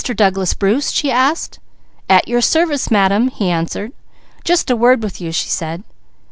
[0.03, 1.59] Douglas Bruce?" she asked.
[2.09, 3.91] "At your service, Madam!" he answered.
[4.43, 5.83] "Just a word with you," she said.